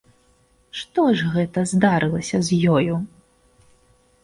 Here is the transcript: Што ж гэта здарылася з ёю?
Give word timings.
Што 0.79 1.01
ж 1.19 1.27
гэта 1.35 1.59
здарылася 1.73 2.37
з 2.49 2.61
ёю? 2.79 2.93